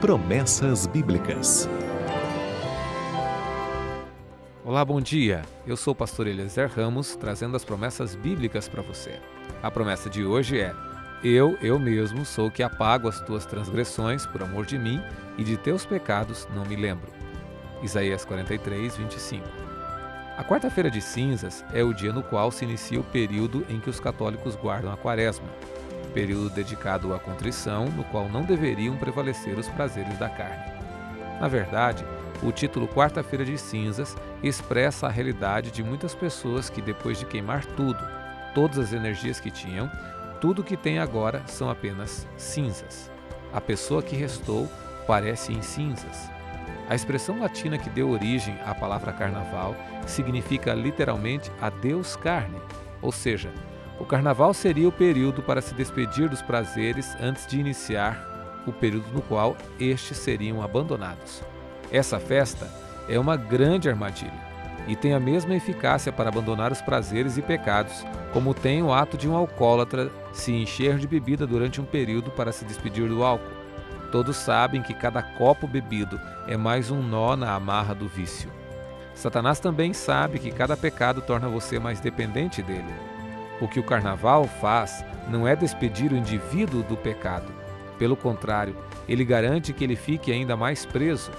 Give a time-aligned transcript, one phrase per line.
[0.00, 1.68] Promessas Bíblicas.
[4.64, 5.42] Olá, bom dia.
[5.66, 9.18] Eu sou o pastor Eliezer Ramos, trazendo as promessas bíblicas para você.
[9.60, 10.72] A promessa de hoje é:
[11.24, 15.02] Eu, eu mesmo, sou que apago as tuas transgressões por amor de mim
[15.36, 17.10] e de teus pecados não me lembro.
[17.82, 19.44] Isaías 43, 25.
[20.36, 23.90] A quarta-feira de cinzas é o dia no qual se inicia o período em que
[23.90, 25.48] os católicos guardam a quaresma,
[26.08, 30.72] período dedicado à contrição, no qual não deveriam prevalecer os prazeres da carne.
[31.40, 32.04] Na verdade,
[32.42, 37.64] o título Quarta-feira de Cinzas expressa a realidade de muitas pessoas que, depois de queimar
[37.64, 37.98] tudo,
[38.54, 39.90] todas as energias que tinham,
[40.40, 43.10] tudo que tem agora são apenas cinzas.
[43.52, 44.68] A pessoa que restou
[45.06, 46.30] parece em cinzas.
[46.88, 49.74] A expressão latina que deu origem à palavra carnaval
[50.06, 52.58] significa literalmente adeus carne,
[53.02, 53.50] ou seja,
[53.98, 59.06] o carnaval seria o período para se despedir dos prazeres antes de iniciar o período
[59.12, 61.42] no qual estes seriam abandonados.
[61.90, 62.68] Essa festa
[63.08, 64.48] é uma grande armadilha
[64.86, 69.16] e tem a mesma eficácia para abandonar os prazeres e pecados, como tem o ato
[69.16, 73.58] de um alcoólatra se encher de bebida durante um período para se despedir do álcool.
[74.12, 78.50] Todos sabem que cada copo bebido é mais um nó na amarra do vício.
[79.14, 83.17] Satanás também sabe que cada pecado torna você mais dependente dele.
[83.60, 87.52] O que o carnaval faz não é despedir o indivíduo do pecado.
[87.98, 88.76] Pelo contrário,
[89.08, 91.30] ele garante que ele fique ainda mais preso.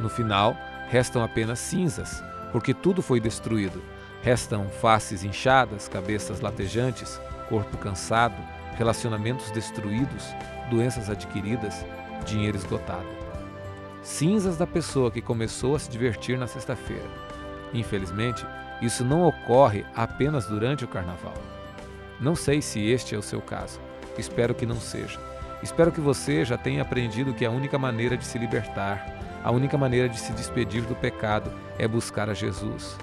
[0.00, 0.56] No final,
[0.88, 3.82] restam apenas cinzas, porque tudo foi destruído.
[4.22, 8.36] Restam faces inchadas, cabeças latejantes, corpo cansado,
[8.76, 10.24] relacionamentos destruídos,
[10.70, 11.84] doenças adquiridas,
[12.24, 13.06] dinheiro esgotado.
[14.02, 17.08] Cinzas da pessoa que começou a se divertir na sexta-feira.
[17.72, 18.46] Infelizmente,
[18.80, 21.34] isso não ocorre apenas durante o carnaval.
[22.20, 23.80] Não sei se este é o seu caso.
[24.18, 25.18] Espero que não seja.
[25.62, 29.78] Espero que você já tenha aprendido que a única maneira de se libertar, a única
[29.78, 32.96] maneira de se despedir do pecado é buscar a Jesus.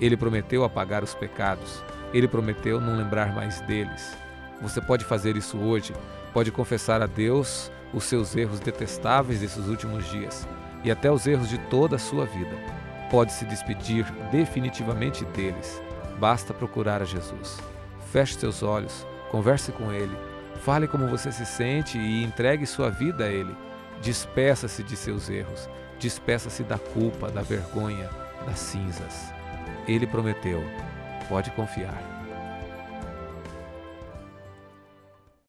[0.00, 1.82] Ele prometeu apagar os pecados.
[2.12, 4.16] Ele prometeu não lembrar mais deles.
[4.60, 5.94] Você pode fazer isso hoje.
[6.32, 10.46] Pode confessar a Deus os seus erros detestáveis desses últimos dias
[10.84, 15.82] e até os erros de toda a sua vida pode se despedir definitivamente deles.
[16.18, 17.58] Basta procurar a Jesus.
[18.10, 20.16] Feche seus olhos, converse com Ele,
[20.62, 23.54] fale como você se sente e entregue sua vida a Ele.
[24.00, 25.68] Despeça-se de seus erros,
[26.00, 28.08] despeça-se da culpa, da vergonha,
[28.46, 29.30] das cinzas.
[29.86, 30.64] Ele prometeu.
[31.28, 32.21] Pode confiar.